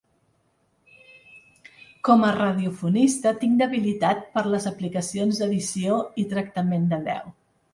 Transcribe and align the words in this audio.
Com 2.09 2.25
a 2.29 2.31
radiofonista 2.37 3.35
tinc 3.43 3.61
debilitat 3.61 4.25
per 4.39 4.45
les 4.55 4.67
aplicacions 4.73 5.43
d’edició 5.43 6.01
i 6.25 6.27
tractament 6.33 6.91
de 6.97 7.01
veu. 7.11 7.33